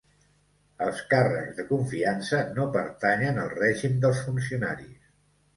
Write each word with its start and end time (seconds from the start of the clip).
Els 0.85 1.01
càrrecs 1.11 1.59
de 1.59 1.65
confiança 1.67 2.39
no 2.57 2.65
pertanyen 2.79 3.39
al 3.43 3.55
règim 3.61 4.03
dels 4.07 4.27
funcionaris. 4.31 4.99